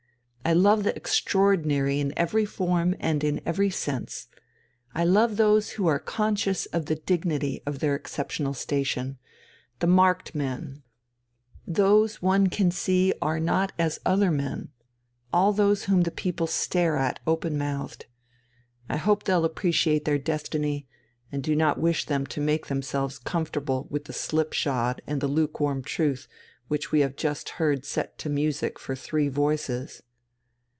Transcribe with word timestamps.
I 0.43 0.53
love 0.53 0.83
the 0.83 0.95
extraordinary 0.97 1.99
in 1.99 2.17
every 2.17 2.45
form 2.45 2.93
and 2.99 3.23
in 3.23 3.41
every 3.45 3.69
sense. 3.69 4.27
I 4.93 5.03
love 5.05 5.37
those 5.37 5.73
who 5.73 5.85
are 5.85 5.99
conscious 5.99 6.65
of 6.73 6.87
the 6.87 6.95
dignity 6.95 7.61
of 7.67 7.77
their 7.77 7.95
exceptional 7.95 8.55
station, 8.55 9.19
the 9.79 9.87
marked 9.87 10.33
men, 10.33 10.81
those 11.67 12.23
one 12.23 12.47
can 12.47 12.71
see 12.71 13.13
are 13.21 13.39
not 13.39 13.71
as 13.77 13.99
other 14.03 14.31
men, 14.31 14.69
all 15.31 15.53
those 15.53 15.83
whom 15.83 16.01
the 16.01 16.11
people 16.11 16.47
stare 16.47 16.97
at 16.97 17.19
open 17.27 17.55
mouthed 17.55 18.07
I 18.89 18.97
hope 18.97 19.23
they'll 19.23 19.45
appreciate 19.45 20.05
their 20.05 20.19
destiny, 20.19 20.87
and 21.31 21.41
I 21.45 21.47
do 21.47 21.55
not 21.55 21.79
wish 21.79 22.07
them 22.07 22.25
to 22.25 22.41
make 22.41 22.65
themselves 22.65 23.19
comfortable 23.19 23.87
with 23.91 24.05
the 24.05 24.11
slip 24.11 24.53
shod 24.53 25.03
and 25.05 25.21
luke 25.21 25.59
warm 25.59 25.83
truth 25.83 26.27
which 26.67 26.91
we 26.91 27.01
have 27.01 27.15
just 27.15 27.51
heard 27.61 27.85
set 27.85 28.17
to 28.17 28.27
music 28.29 28.79
for 28.79 28.95
three 28.95 29.29
voices. 29.29 30.01